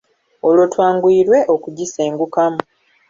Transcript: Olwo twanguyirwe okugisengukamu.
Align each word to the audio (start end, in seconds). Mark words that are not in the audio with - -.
Olwo 0.47 0.65
twanguyirwe 0.73 1.37
okugisengukamu. 1.53 2.61